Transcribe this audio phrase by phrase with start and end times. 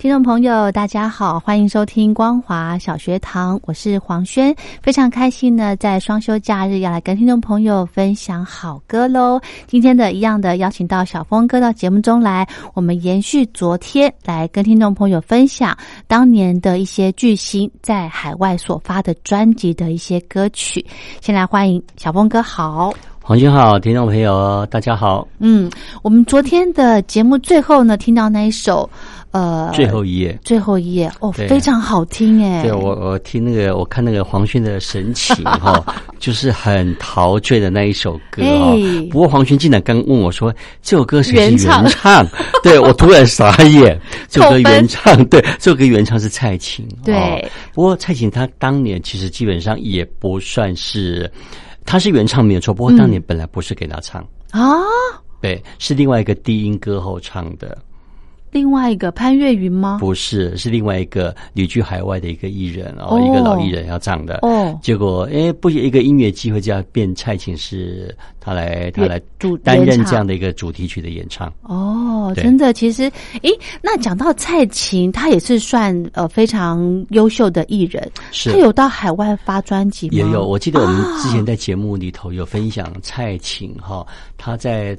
[0.00, 9.38] 听众朋友，大家好，欢迎收听光华小学堂，我是黄轩，非常开心呢，在双休假日要来跟听众朋友分享好歌喽。
[9.66, 20.82] 今天的一样的邀请到小峰哥到节目中来，我们延续昨天来跟听众朋友分享当年的一些巨星在海外所发的专辑的一些歌曲。
[21.20, 22.90] 先来欢迎小峰哥，好。
[23.30, 25.28] 黄军好，听众朋友大家好。
[25.38, 25.70] 嗯，
[26.02, 28.90] 我们昨天的节目最后呢，听到那一首。
[29.30, 32.64] 呃，最后一页，最后一页哦，非常好听哎！
[32.64, 35.80] 对我，我听那个，我看那个黄轩的神情 哈，
[36.18, 38.76] 就是很陶醉的那一首歌哦。
[39.12, 41.86] 不过黄轩竟然刚问我说，这首歌是原唱？
[42.64, 43.96] 对我突然傻眼，
[44.28, 46.84] 这首歌原唱对，这首歌原唱是蔡琴。
[47.04, 51.30] 对，不过蔡琴她当年其实基本上也不算是，
[51.90, 54.22] 她是原唱没有错，不过当年本来不是给他唱。
[54.52, 54.78] 啊，
[55.42, 57.76] 对，是另外一个低音歌后唱的。
[58.50, 59.98] 另外一个潘越云吗？
[60.00, 64.40] 不是，是另外一个旅居海外的一个艺人哦，一个老艺人要唱的。
[64.42, 69.20] 哦，结果哎，不一个音乐机会，叫变蔡琴是他来他来
[69.62, 71.52] 担任这样的一个主题曲的演唱。
[71.62, 73.04] 哦，真的，其实
[73.42, 73.50] 诶，
[73.80, 80.12] 那讲到蔡琴，她也是算呃非常优秀的艺人，是她有到海外发专辑吗？
[80.14, 84.04] 也有，我记得我们之前在节目里头有分享蔡琴哈，
[84.36, 84.98] 她在。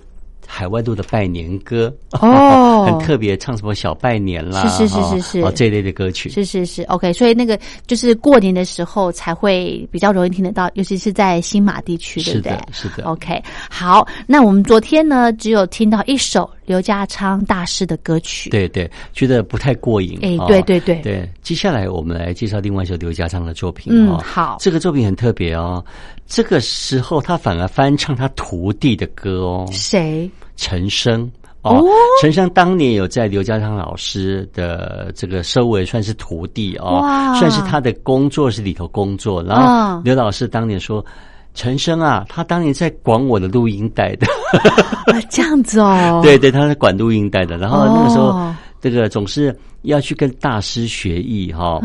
[0.54, 7.58] 海外度的拜年歌哦， 很特别，唱什么小拜年啦，是是是是是哦这一类的歌曲，是是是 OK，所以那个
[7.88, 12.60] 就是过年的时候才会比较容易听得到，尤其是在新马地区，对不对？
[12.74, 13.42] 是的，OK。
[13.70, 20.20] 好，那我们昨天呢，只有听到一首刘家昌大师的歌曲，对对，觉得不太过瘾。
[20.22, 21.28] 哎，对对对对。
[21.42, 23.94] 接下来我们来介绍另外一首刘家昌的作品。
[23.96, 25.84] 嗯，好，这个作品很特别哦。
[26.28, 30.30] 这个时候他反而翻唱他徒弟的歌哦，谁？
[30.56, 31.30] 陈升。
[31.64, 31.80] 哦，
[32.20, 37.04] 陈升当年有在刘家昌老师的这个收为算是徒弟哦，
[37.38, 39.44] 算是他的工作室里头工作。
[39.44, 41.06] 然后刘老师当年说
[41.54, 44.26] ：“陈升啊，他当年在管我的录音带的，
[45.30, 47.58] 这样子哦， 对对，他在管录音带的。
[47.60, 48.52] 然后那个时候，
[48.82, 51.80] 这个总是要去跟大师学艺哈，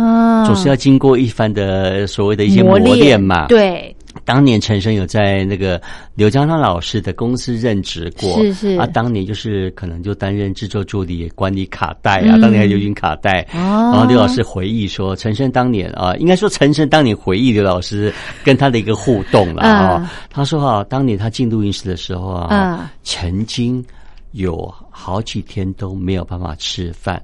[0.47, 3.95] 总是要经过一番的所谓的一些磨练嘛，对。”
[4.25, 5.81] 当年陈升有在那个
[6.15, 13.43] 刘家昌老师的公司任职过，是是啊，当年就是可能就担任制作助理，管理卡带啊，当年还流行卡带。
[13.53, 18.13] 哦，然后刘老师回忆说，陈升当年啊，应该说陈升当年回忆刘老师
[18.45, 20.11] 跟他的一个互动了啊。
[20.31, 23.85] 他说哈，当年他进录音室的时候啊，曾经
[24.33, 27.23] 有好几天都没有办法吃饭。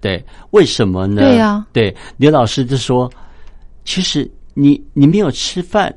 [0.00, 1.22] 对，为什么呢？
[1.22, 3.10] 对呀，对，刘老师就说，
[3.84, 4.30] 其实。
[4.54, 5.94] 你你没有吃饭，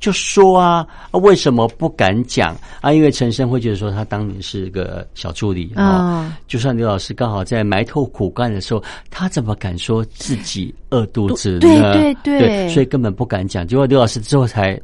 [0.00, 2.92] 就说啊，为什么不敢讲啊？
[2.92, 11.60] 因为陈升会觉得说他当年是个小助理啊，就算刘老师刚好在埋头苦干的时候，他怎么敢说自己饿肚子呢？
[11.60, 13.66] 对对对，所以根本不敢讲。
[13.66, 14.80] 结果刘老师之后才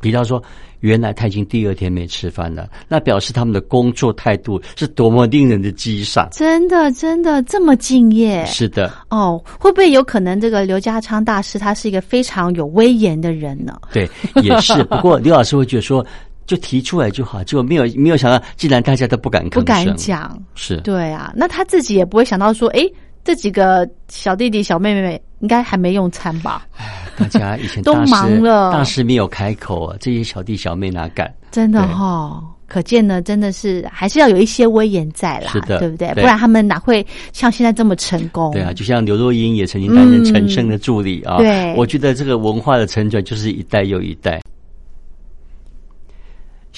[0.00, 0.42] 提到说。
[0.80, 6.28] 原来他已经第二天没吃饭了，那表示他们的工作态度是多么令人的激赏。
[6.30, 8.46] 真的，真的这么敬业？
[8.46, 8.88] 是的。
[9.10, 13.76] 哦，会不会有可能这个刘家昌大师他是一个非常有威严的人呢？
[13.92, 14.08] 对，
[14.40, 14.72] 也是。
[14.86, 16.06] 不过刘老师会觉得说，
[16.46, 21.32] 就提出来就好，结果没有没有想到，既然大家都不敢不敢讲，是对啊。
[21.34, 22.88] 那他自己也不会想到说，哎。
[23.28, 26.66] 这几个小弟弟小妹妹应该还没用餐吧？
[26.78, 31.30] 哎，大家以前都忙了，大师没有开口啊，这些小弟小妹哪敢？
[31.50, 36.08] 真的哈，可见呢，真的是还是要有一些威严在啦，是的，对不对？
[36.14, 38.50] 不然他们哪会像现在这么成功？
[38.54, 41.36] 对啊，就像刘若英也曾经担任陈升的助理啊。
[41.36, 44.40] 对，我觉得这个文化的成长就是一代又一代。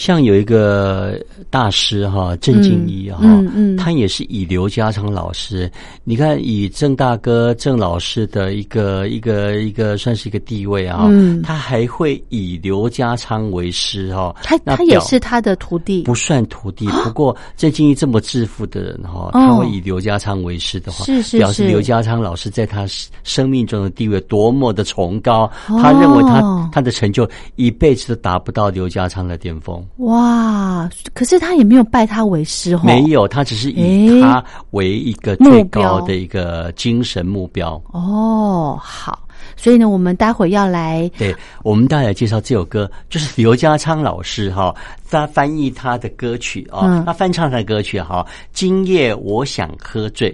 [0.00, 3.76] 像有一个大师哈，郑敬一哈，嗯嗯。
[3.76, 5.70] 他也是以刘家昌老师，
[6.04, 11.42] 你看以郑大哥郑老师的一个一个一个算是一个地位啊，嗯。
[11.42, 19.30] 他还会以刘家昌为师哈，他他也是他的徒弟，不算徒弟，不过郑敬一这么致富的人哈，哦。
[19.34, 21.38] 他会以刘家昌为师的话，是是是。
[21.38, 22.86] 表示刘家昌老师在他
[23.22, 25.78] 生命中的地位多么的崇高，哦。
[25.82, 29.84] 他认为他他的成就一辈子都达不到刘家昌的巅峰。
[29.96, 30.88] 哇！
[31.12, 37.72] 可是他也没有拜他为师哦，没有，他只是以他为一个最高的一个精神目标。
[37.92, 39.18] 哦，好，
[39.56, 44.74] 所以呢，我们待会要来对，我们待会来介绍这首歌，就是刘家昌老师哈，
[45.10, 50.32] 他翻译他的歌曲啊、嗯他翻唱他的歌曲哈，《今夜我想喝醉》。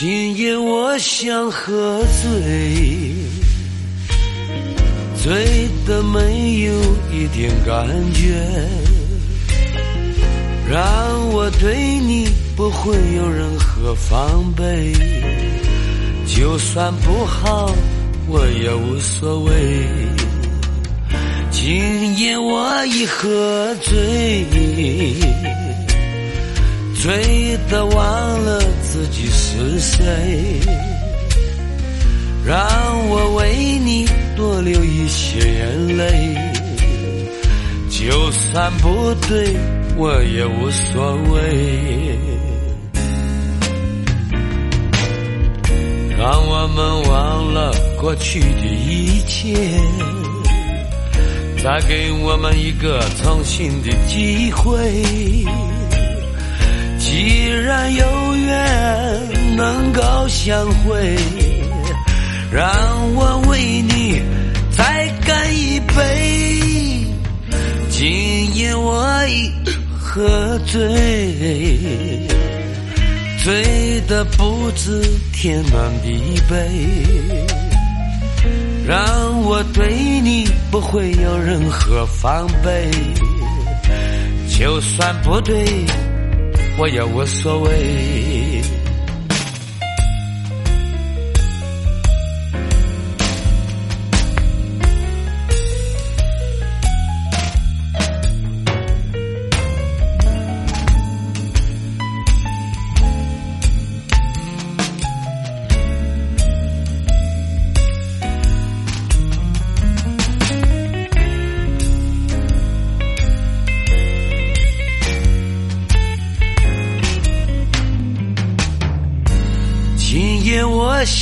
[0.00, 2.40] 今夜我想喝醉，
[5.22, 6.72] 醉的没有
[7.12, 8.32] 一点感觉，
[10.70, 12.26] 让我对你
[12.56, 14.94] 不会有任何防备，
[16.24, 17.70] 就算不好
[18.26, 19.52] 我也无所谓。
[21.50, 24.46] 今夜我已喝醉。
[27.02, 30.60] 醉的忘了自己是谁，
[32.44, 32.58] 让
[33.08, 34.06] 我为你
[34.36, 36.36] 多流一些眼泪，
[37.88, 39.56] 就算不对，
[39.96, 42.18] 我也无所谓。
[46.18, 49.54] 让我们忘了过去的一切，
[51.64, 55.02] 再给我们一个重新的机会。
[57.10, 61.16] 既然有缘能够相会，
[62.52, 62.64] 让
[63.16, 64.22] 我为你
[64.70, 67.04] 再干一杯。
[67.90, 69.50] 今夜我已
[69.98, 70.78] 喝醉，
[73.42, 75.02] 醉的不知
[75.32, 76.56] 天南地北，
[78.86, 82.88] 让我对你不会有任何防备，
[84.48, 85.84] 就算不对。
[86.78, 88.79] 我也无所谓。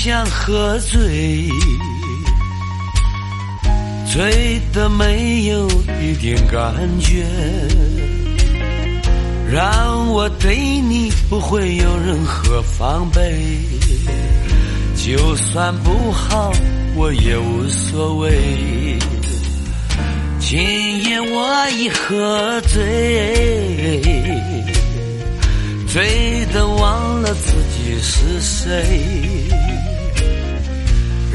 [0.08, 1.46] 想喝醉，
[4.10, 5.68] 醉的没有
[6.00, 7.26] 一点感觉，
[9.52, 13.38] 让我对你不会有任何防备，
[14.96, 16.50] 就算不好
[16.96, 18.98] 我也无所谓。
[20.40, 20.58] 今
[21.04, 24.00] 夜我已喝醉。
[25.86, 28.98] 醉的忘了自己是谁，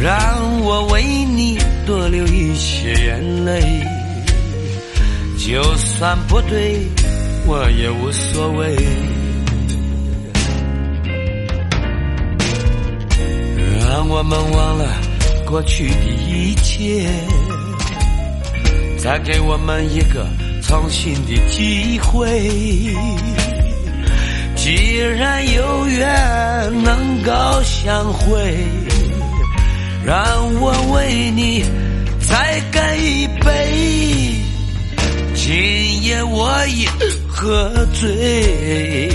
[0.01, 3.61] 让我为你多流一些眼泪，
[5.37, 6.79] 就算不对，
[7.45, 8.75] 我也无所谓。
[13.87, 14.85] 让我们忘了
[15.45, 15.95] 过去的
[16.27, 17.07] 一切，
[18.97, 20.27] 再给我们一个
[20.63, 22.49] 重新的机会。
[24.55, 27.31] 既然有缘能够
[27.63, 28.55] 相会，
[30.05, 30.15] 让
[30.59, 31.63] 我为你
[32.19, 34.35] 再干一杯。
[35.33, 36.85] 今夜我已
[37.27, 39.09] 喝醉，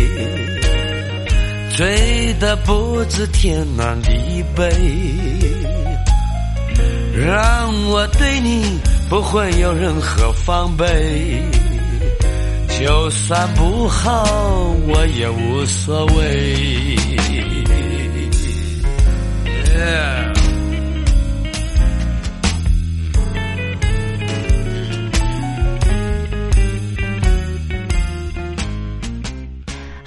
[1.76, 4.70] 醉的不知天南地北，
[7.14, 8.78] 让我对你
[9.10, 11.42] 不会有任何防备。
[12.78, 14.24] 就算不好，
[14.86, 16.96] 我也无所谓。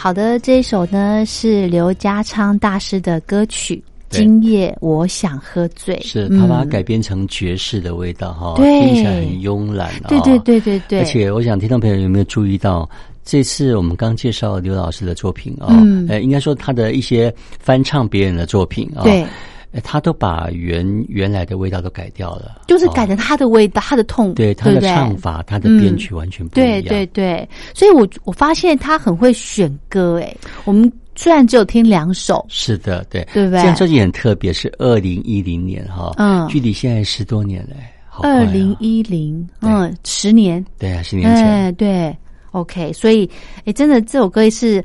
[0.01, 3.75] 好的，这一首呢是刘家昌大师的歌曲
[4.09, 6.69] 《今夜我想喝醉》，是他把它嗯。
[6.69, 8.79] 改编成爵士的味道哈，对。
[8.79, 10.07] 听起来很慵懒啊。
[10.07, 12.89] 对对对对对，而且我想听众朋友有没有注意到，
[13.23, 16.07] 这次我们刚介绍刘老师的作品啊，嗯。
[16.09, 19.23] 呃，应该说他的一些翻唱别人的作品啊，对，
[19.71, 26.81] 呃他都把原原来的味道都改掉了，哦就是改成他的味道，他的痛，对他的唱法，他的编曲完全不一样。
[26.81, 30.35] 对对对，所以我我发现他很会选歌，哎，
[30.65, 33.59] 我们虽然只有听两首，是的，对，对不对？
[33.59, 36.47] 这张专辑很特别，是二零一零年哈，嗯。
[36.47, 37.75] 距离现在十多年了，
[38.21, 42.13] 二零一零，嗯，十年，对啊，十年前，哎，对
[42.51, 43.29] ，OK，所以，
[43.63, 44.83] 哎，真的这首歌是。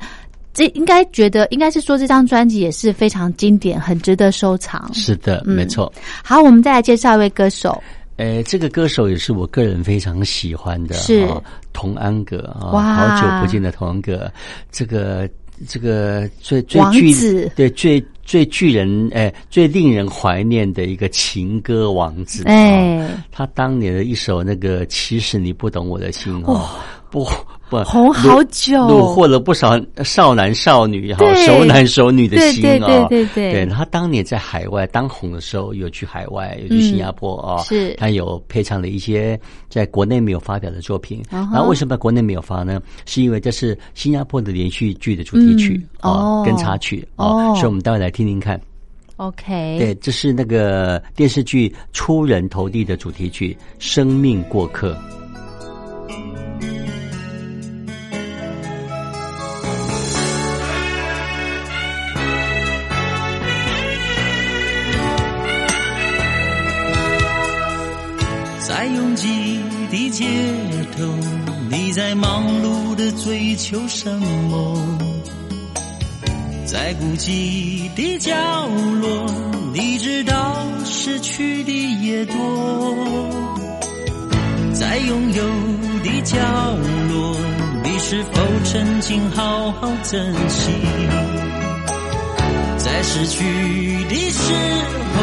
[0.57, 4.91] 这应该觉得应该是说这张专辑也是非常经典，很值得收藏。
[4.91, 5.55] 是的，嗯。
[5.55, 5.93] 没错。
[6.23, 7.79] 好，我们再来介绍一位歌手，
[8.15, 11.25] 呃，这个歌手也是我个人非常喜欢的，是。
[11.25, 12.95] 哦童安格啊，哇。
[12.95, 14.31] 好久不见的童安格，
[14.71, 15.29] 这个
[15.67, 26.67] 这个最最王具子对最最巨人哎最令人怀念的一个情歌王子，哦哎，他当年的一首那个“其实你不懂我的心”哦，
[27.11, 27.23] 不
[27.69, 33.05] 不红好久虏获了不少少男少女哈熟男熟女的心对对哦。
[33.09, 41.21] 对对对他当年在海外当红的时候，有去海外，有去新加坡哦，是他有配唱了一些在国内没有发表的作品。
[41.29, 42.81] 然后为什么国内没有发呢？
[43.05, 48.59] 是因为这是新加坡的连续剧的主题曲嗯哦跟插曲哦所以我们待会来听听看。
[49.17, 54.93] OK，对，这是那个电视剧《出人头地》的主题曲《生命过客》。
[70.17, 70.25] 街
[70.97, 71.03] 头，
[71.69, 74.11] 你在忙碌的追求什
[74.49, 74.97] 么？
[76.65, 78.33] 在孤寂的角
[78.99, 79.27] 落，
[79.75, 81.71] 你知道失去的
[82.01, 82.35] 也多。
[84.73, 85.43] 在拥有
[86.03, 86.35] 的角
[87.09, 87.37] 落，
[87.83, 90.71] 你是否曾经好好珍惜？
[92.79, 93.43] 在失去
[94.09, 94.51] 的时
[95.13, 95.21] 候，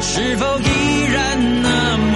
[0.00, 0.64] 是否依
[1.12, 2.11] 然那么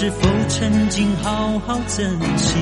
[0.00, 2.56] 是否曾经好好珍惜？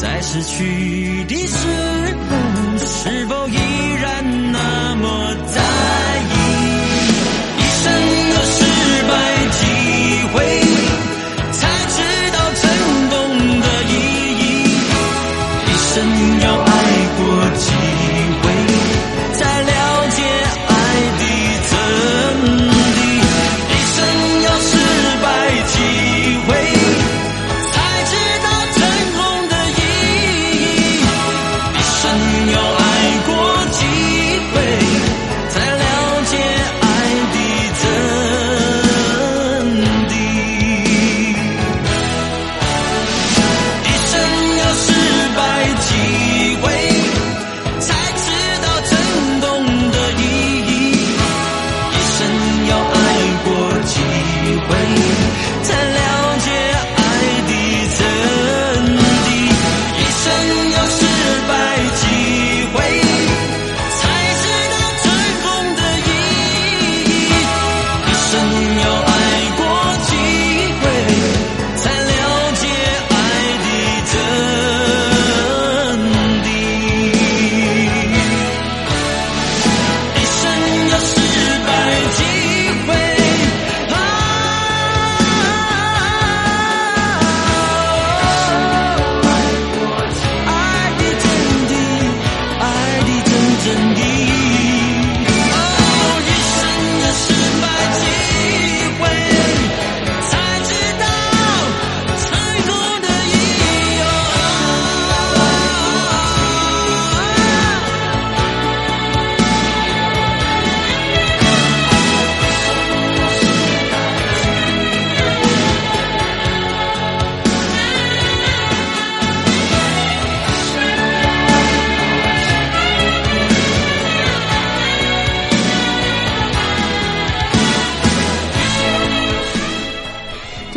[0.00, 1.68] 在失去的时
[2.30, 3.58] 候，是否依
[4.00, 5.60] 然那么在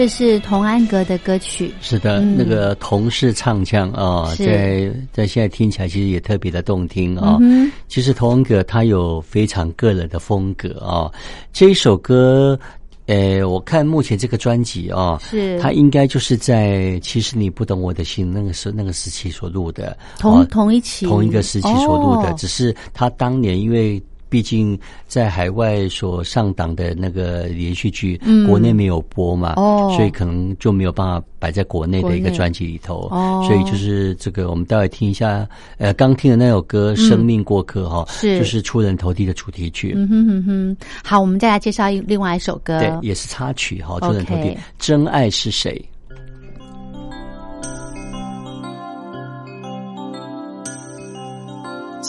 [0.02, 7.38] 这是童安格的歌曲，是的，嗯那个同事唱腔啊，是在在现在听起来其实也特别的动听啊。
[7.40, 11.12] 嗯其实童安格他有非常个人的风格啊。
[11.54, 12.60] 这一首歌，
[13.06, 24.02] 呃，我看目前这个专辑啊，是他应该就是在其实你不懂我的心那个时那个时期所录的，同啊同一期同一个时期所录的，哦只是他当年因为。
[24.32, 28.48] 毕竟在海外所上档的那个连续剧，嗯。
[28.48, 29.94] 国内没有播嘛，哦。
[29.98, 33.10] 所以可能就没有办法摆在国内的一个专辑里头。
[33.12, 33.44] 哦。
[33.46, 35.46] 所以就是这个，我们待会听一下，
[35.78, 38.40] 呃，刚听的那首歌《生命过客》哈、嗯是。
[38.40, 44.58] 就是出人头地的主题曲，嗯哼哼哼，好，我们再来介绍一另外一首歌，对，也是插曲哈，出人头地。
[44.80, 45.84] 真爱是谁？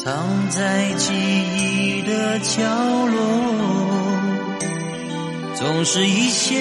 [0.04, 0.12] 藏
[0.50, 2.60] 在记忆的角
[3.06, 3.14] 落，
[5.54, 6.60] 总是一些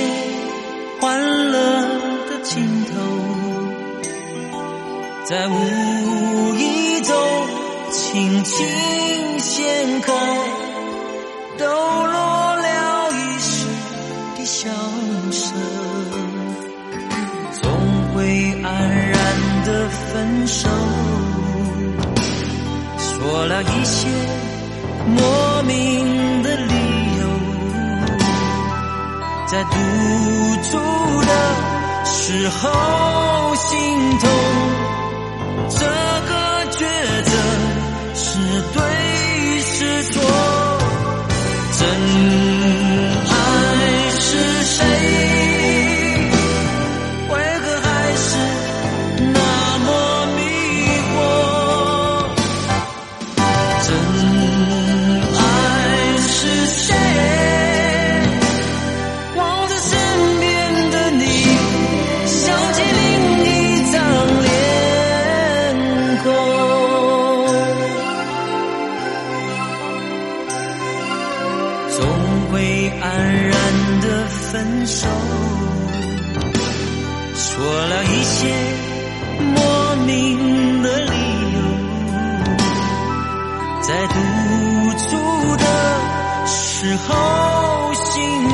[0.99, 1.19] 欢
[1.51, 1.57] 乐
[2.29, 2.93] 的镜头，
[5.25, 7.17] 在无意中
[7.89, 10.13] 轻轻掀开，
[11.57, 13.65] 抖落了一时
[14.37, 14.69] 的笑
[15.31, 15.57] 声，
[17.59, 17.71] 总
[18.13, 20.69] 会安然的分手。
[23.21, 24.07] 说了一些
[25.05, 26.73] 莫名的理
[27.19, 27.23] 由，
[29.45, 29.75] 在独
[30.63, 30.69] 处
[31.21, 31.31] 的
[32.03, 33.69] 时候心
[34.17, 34.27] 痛。
[35.69, 36.31] 这个
[36.71, 36.79] 抉
[37.23, 37.31] 择
[38.15, 38.23] 是
[38.73, 38.81] 对
[39.61, 40.19] 是错，
[86.91, 88.50] 时候心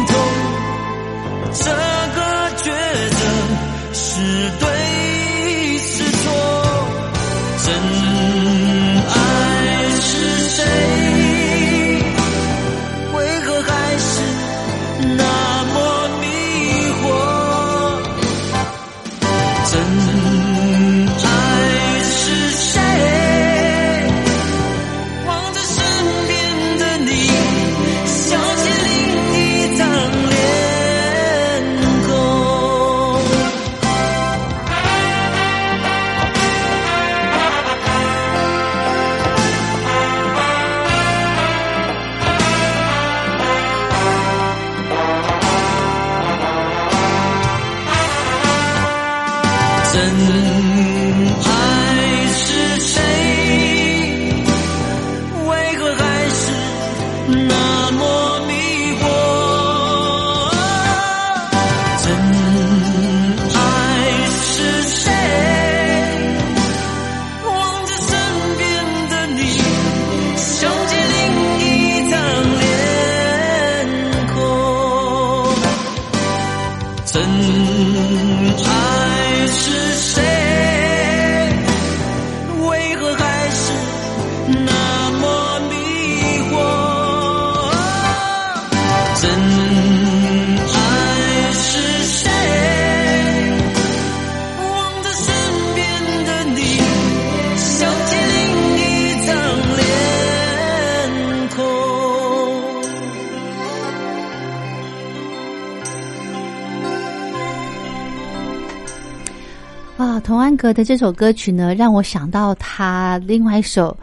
[110.78, 113.90] 的这首歌曲呢，让我想到他另外一首《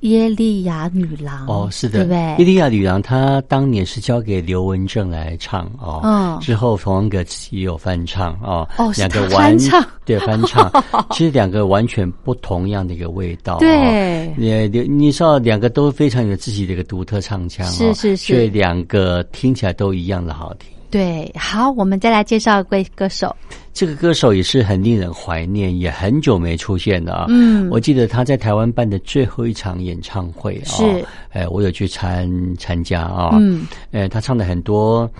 [0.00, 2.18] 耶利亚女郎》哦，是的，对不对？
[2.38, 6.40] 耶利亚女郎她当年是交给刘文正来唱哦，嗯。
[6.40, 9.86] 之后童安格自己也有翻唱哦，哦两个完翻唱。
[10.06, 10.72] 对翻唱，
[11.12, 20.70] 其实两个完全不同样的一个味道，对哦，你你你知道两个都非常有自己的一个独特唱腔，哦是是是所以两个听起来都一样的好听。
[20.92, 23.34] 对，好，我们再来介绍一位歌手，
[23.72, 27.26] 这个歌手也是很令人怀念，也很久没出现了啊。
[27.30, 33.30] 嗯我记得他在台湾办的最后一场演唱会啊，是，哎，我有去参参加啊。
[33.40, 35.10] 嗯，呃，他唱的很多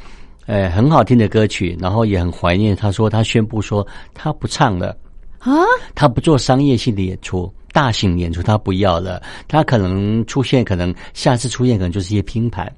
[0.45, 2.77] 呃很好听的歌曲，然后也很怀念。
[2.77, 4.95] 他说他宣布说他不唱了
[5.39, 5.57] 啊，
[5.95, 9.23] 他不做商业性的演出，大型演出他不要了。
[9.49, 12.71] 他可能出现，可能下次出现可能就是一些拼盘。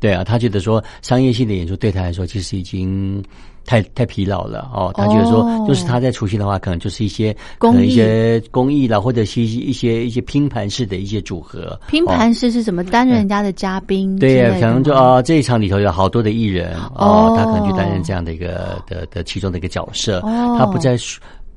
[0.00, 3.22] 对啊，他觉得说商业性的演出对他来说其实已经
[3.64, 4.90] 太太疲劳了哦。
[4.94, 11.78] 他觉得说，就是他在出现的话，可能就是一些可能一些公益啦，或者是一些一些拼盘式的一些组合。
[11.88, 12.82] 拼盘式是什么？
[12.84, 14.16] 担任人家的嘉宾？
[14.18, 20.20] 对，可能就啊这一场里头有好多的艺人哦，他可能去担任这样的一个的的其中的一个角色。
[20.20, 20.96] 哦，他不再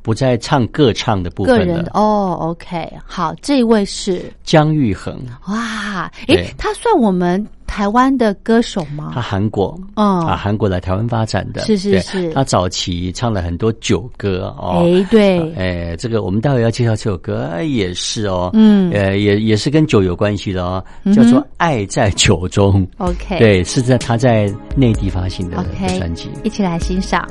[0.02, 1.90] 不再唱歌唱的部分了。
[1.94, 5.20] 哦，OK，好，这一位是姜育恒。
[5.48, 7.46] 哇，诶，他算我们。
[7.72, 9.12] 台湾的歌手吗？
[9.14, 12.30] 他韩国，哦，啊，韩国来台湾发展的，是是是。
[12.34, 20.84] 他早期唱了很多酒歌哦，哎，对，哎，这个我们待会要介绍这首歌也是哦，嗯，呃，也也是跟酒有关系的哦，
[21.16, 22.86] 叫做《爱在酒中》。
[22.98, 25.56] OK，对，是在他在内地发行的
[25.98, 27.26] 专辑，一起来欣赏。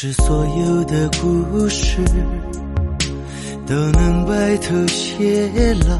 [0.00, 2.00] 是所有的故事
[3.66, 5.98] 都能白头偕老，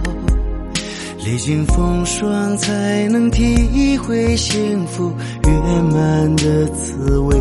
[1.27, 7.37] 历经风霜才能体会幸福圆满的滋味。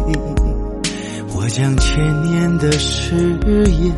[1.36, 3.94] 我将千年的誓言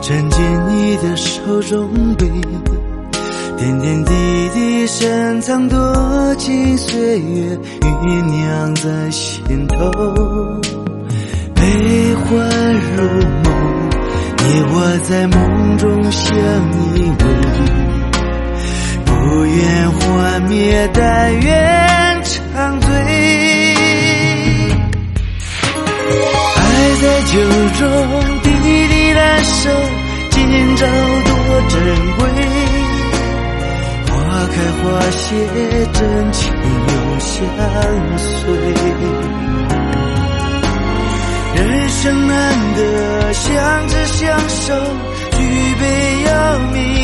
[0.00, 2.26] 沉进你的手中杯，
[3.58, 4.14] 点点滴
[4.54, 10.45] 滴深藏多情岁月，酝酿在心头。
[11.66, 12.24] 悲欢
[12.94, 13.02] 如
[13.42, 13.46] 梦，
[14.38, 16.30] 你我在梦中相
[16.72, 17.20] 依偎，
[19.04, 19.10] 不
[19.44, 22.86] 愿幻灭，但愿长醉。
[26.54, 26.60] 爱
[27.02, 27.34] 在酒
[27.80, 27.84] 中，
[28.44, 29.68] 滴滴燃烧，
[30.30, 30.36] 今
[30.76, 31.34] 朝多
[31.68, 31.74] 珍
[32.16, 32.20] 贵。
[34.06, 34.14] 花
[34.54, 35.34] 开花谢，
[35.92, 36.00] 真
[36.30, 37.34] 情永相
[38.18, 38.35] 随。
[42.12, 44.74] 难得相知相守，
[45.32, 46.95] 举杯邀明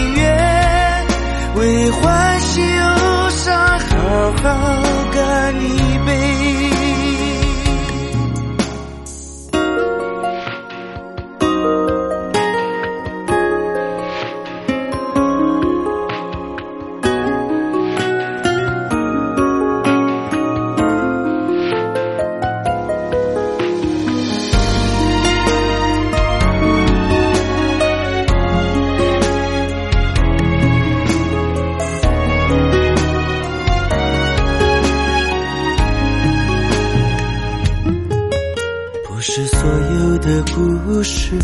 [39.24, 41.38] 是所有的故事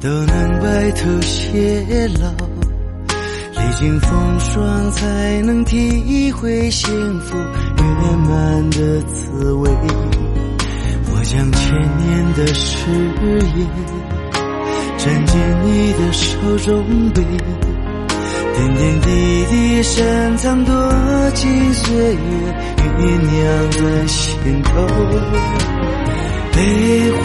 [0.00, 2.30] 都能白头偕老，
[3.08, 6.88] 历经风霜才能体会幸
[7.22, 9.68] 福圆满的滋味。
[11.12, 12.88] 我将千年的誓
[13.56, 13.68] 言
[14.98, 17.20] 沉进你的手中杯，
[18.54, 19.08] 点点滴
[19.50, 20.72] 滴深藏多
[21.34, 22.18] 情岁月，
[22.98, 24.70] 酝酿在心头，
[26.52, 26.56] 悲
[27.10, 27.20] 欢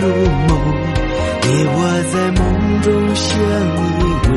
[0.48, 0.50] 梦。
[1.42, 1.76] 你我
[2.12, 2.40] 在梦
[2.82, 3.28] 中相
[3.76, 4.28] 依偎，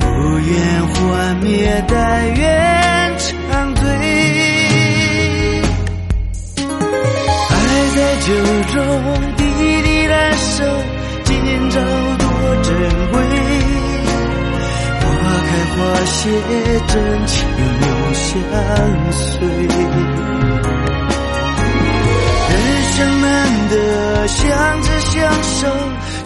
[0.00, 0.04] 不
[0.38, 0.50] 愿
[0.86, 0.94] 幻
[1.42, 1.48] 灭，
[1.88, 1.94] 但
[2.34, 2.38] 愿
[3.16, 3.80] 长醉。
[7.48, 7.52] 爱
[7.96, 8.28] 在酒
[8.72, 8.76] 中，
[9.36, 9.40] 滴
[9.82, 10.64] 滴燃烧，
[11.24, 11.30] 今
[11.70, 11.80] 朝
[12.18, 12.22] 多
[12.62, 12.68] 珍
[13.12, 13.14] 贵。
[15.50, 16.30] 开花谢，
[16.86, 16.94] 真
[17.26, 18.30] 情永相
[19.10, 19.20] 随。
[22.50, 22.54] 人
[22.92, 23.28] 生难
[23.68, 23.74] 得
[24.28, 24.38] 相
[24.82, 25.10] 知相
[25.42, 25.66] 守，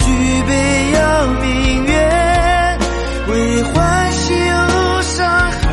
[0.01, 0.05] 举
[0.47, 0.53] 杯
[0.93, 0.99] 邀
[1.41, 1.91] 明月，
[3.29, 3.33] 为
[3.63, 4.53] 欢喜忧
[5.01, 5.17] 伤
[5.63, 5.65] 好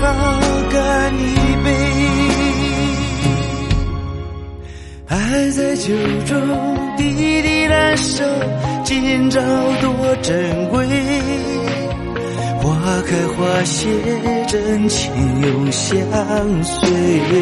[0.00, 0.06] 好
[0.70, 1.18] 干一
[1.64, 1.66] 杯。
[5.08, 5.92] 爱在酒
[6.26, 6.38] 中，
[6.96, 8.24] 滴滴燃烧，
[8.84, 9.40] 今朝
[9.80, 10.86] 多珍贵。
[13.10, 13.90] 花开花谢，
[14.46, 15.10] 真情
[15.42, 15.90] 永相
[16.62, 16.88] 随。
[16.88, 17.34] 人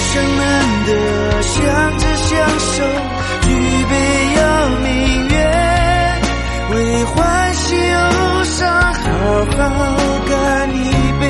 [0.00, 0.44] 生难
[0.84, 0.90] 得
[1.42, 1.56] 相
[1.96, 2.82] 知相守，
[3.42, 3.46] 举
[3.88, 3.94] 杯
[4.34, 4.40] 邀
[4.82, 4.88] 明
[5.28, 5.34] 月，
[6.72, 6.74] 为
[7.04, 8.58] 欢喜忧伤
[8.94, 9.08] 好
[9.44, 9.58] 好
[10.28, 10.34] 干
[10.74, 10.76] 一
[11.20, 11.24] 杯，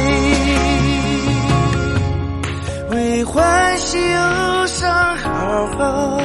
[2.90, 6.18] 为欢喜忧伤好好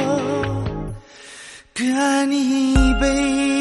[1.74, 3.51] 干一杯。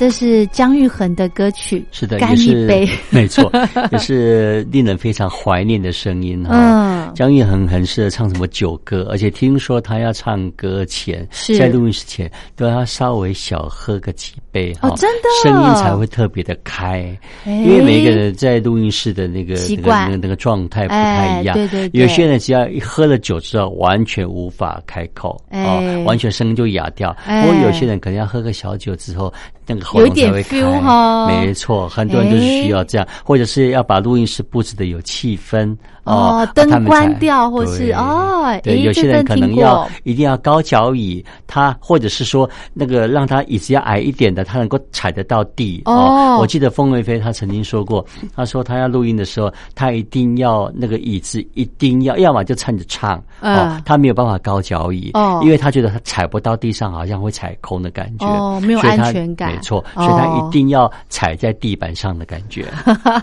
[0.00, 3.52] 这是姜育恒的歌曲，是的，干也是一杯， 没错，
[3.92, 6.54] 也是令人非常怀念的声音哈。
[6.54, 11.58] 嗯，姜育恒很适合唱什么酒歌，而且听说他要唱歌前，是。
[11.58, 17.14] 在录音室前都要稍微小喝个几杯哈，哦真的声音才会特别的开。
[17.44, 17.52] 哎。
[17.52, 20.06] 因为每一个人在录音室的那个那个习惯。
[20.06, 22.00] 那个那个状态不太一样，哎对对对。
[22.00, 25.62] 有些人只要一喝了酒之后，完全无法开口，哎。
[25.62, 27.14] 哦，完全声音就哑掉。
[27.26, 27.42] 哎。
[27.44, 29.30] 不过有些人可能要喝个小酒之后，
[29.74, 30.66] 那个喉有点咙才会开。
[30.66, 31.26] feel 哈。
[31.26, 48.04] 没错，很多人就是需要这样，或者是要把录音室布置的有气氛哦灯关掉或是对哦哎对，有些人可能要一定要高脚椅，他或者是说那个让他椅子要矮一点的，他能够踩得到地哦我记得凤飞飞他曾经说过，
[48.34, 53.56] 他说他要录音的时候，他一定要那个椅子一定要，要么就撑着唱，嗯。
[53.56, 55.40] 哦，他没有办法高脚椅，哦。
[55.42, 59.52] 因为他觉得他踩不到地上，好像会踩空的感觉，哦没有安全感。
[59.52, 62.66] 没错，哦所以他一定要踩在地板上的感觉。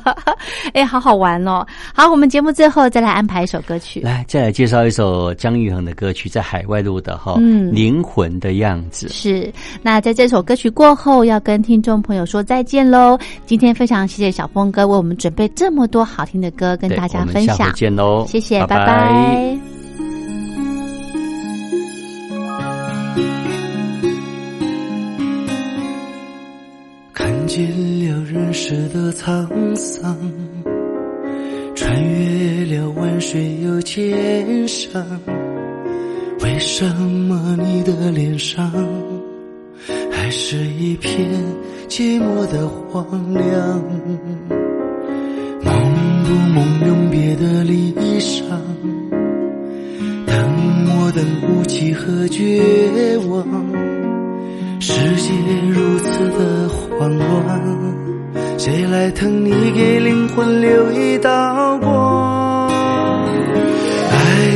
[0.73, 1.65] 哎，好好玩哦！
[1.93, 4.01] 好，我们节目最后再来安排一首歌曲。
[4.01, 9.09] 来，再来介绍一首姜育恒的歌曲，在海外录的哈，嗯灵魂的样子。
[9.09, 13.17] 是，那在这首歌曲过后，要跟听众朋友说再见喽。
[13.45, 19.76] 今天非常谢谢小峰哥为我们准备这么多好听的歌跟大家分享下回，见喽，谢谢，拜拜
[27.47, 30.17] 见了人世的沧桑，
[31.73, 35.01] 穿越了万水又千山，
[36.41, 38.69] 为什么你的脸上
[40.11, 41.25] 还是一片
[41.87, 43.81] 寂寞的荒凉？
[45.63, 48.43] 梦不梦永别的离殇？
[50.25, 50.35] 等
[50.99, 53.47] 我等无期和绝望。
[54.79, 55.33] 世界
[55.69, 56.66] 如此的
[56.97, 57.61] 慌乱，
[58.57, 59.51] 谁来疼你？
[59.71, 62.67] 给灵魂留一道光？
[62.69, 64.15] 爱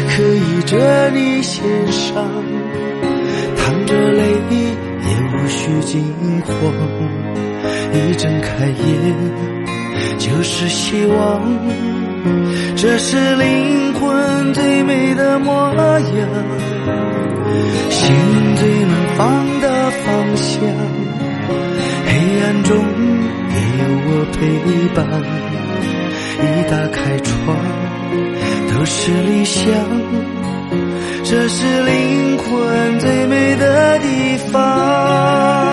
[0.10, 1.42] 可以着你？
[1.44, 2.16] 心伤，
[3.56, 4.58] 淌着泪也
[5.34, 6.04] 无需惊
[6.42, 6.74] 慌。
[7.94, 8.78] 一睁开眼
[10.18, 11.42] 就是希望，
[12.76, 16.28] 这是灵魂最美的模样。
[17.90, 18.16] 心
[18.56, 20.62] 最能放的方向，
[22.64, 22.78] 中
[23.50, 24.40] 也有我陪
[24.96, 25.00] 伴。
[26.44, 27.56] 一打开窗，
[28.74, 29.64] 都是理想，
[31.24, 35.71] 这是灵魂最美的地方。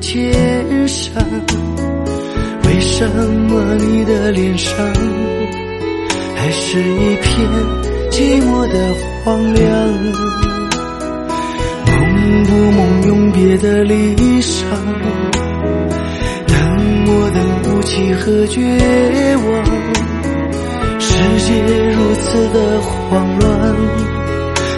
[0.00, 1.24] 水又千山，
[2.64, 4.72] 为什么你的脸上
[6.36, 7.48] 还是一片
[8.10, 9.68] 寂寞的荒凉？
[11.86, 14.64] 梦不梦永别的离殇？
[16.46, 16.56] 等
[17.06, 17.38] 我等
[17.74, 18.60] 无期和绝
[19.36, 19.48] 望。
[21.00, 21.52] 世界
[21.92, 23.76] 如此的慌乱，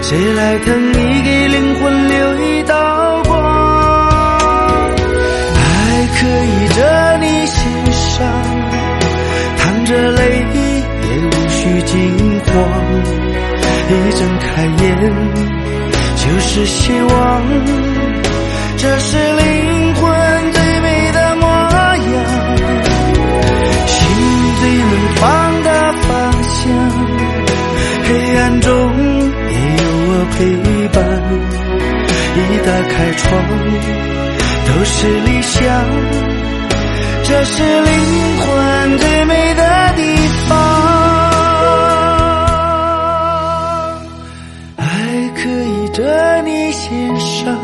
[0.03, 2.40] 谁来疼你给灵魂留
[14.13, 14.83] 睁开眼
[16.17, 17.43] 就是希望，
[18.77, 20.03] 这是灵魂
[20.53, 22.13] 最美的模样。
[23.87, 23.97] 心
[24.61, 25.69] 最能放的
[26.03, 26.09] 方
[26.43, 26.59] 向，
[28.05, 28.69] 黑暗中
[29.49, 30.39] 也有我陪
[30.89, 30.99] 伴。
[32.37, 33.29] 一打开窗，
[34.67, 35.59] 都是理想，
[37.25, 37.89] 这是灵
[38.39, 39.63] 魂最美的
[47.45, 47.57] 上，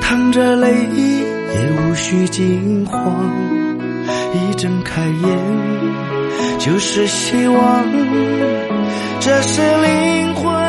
[0.00, 3.30] 淌着泪也无需惊慌。
[4.34, 5.38] 一睁开眼
[6.58, 7.84] 就是希望，
[9.20, 10.61] 这是灵魂